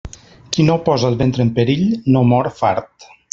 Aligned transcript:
Qui 0.55 0.63
no 0.69 0.77
posa 0.87 1.11
el 1.13 1.17
ventre 1.19 1.45
en 1.49 1.51
perill 1.59 1.85
no 2.17 2.25
mor 2.31 2.51
fart. 2.63 3.09